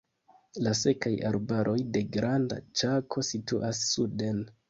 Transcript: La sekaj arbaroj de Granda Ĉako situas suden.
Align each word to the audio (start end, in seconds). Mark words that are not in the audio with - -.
La 0.67 0.71
sekaj 0.79 1.11
arbaroj 1.31 1.75
de 1.97 2.03
Granda 2.17 2.59
Ĉako 2.81 3.27
situas 3.31 3.85
suden. 3.93 4.43